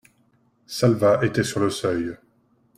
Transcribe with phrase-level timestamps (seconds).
[0.65, 2.17] Salvat était sur le seuil.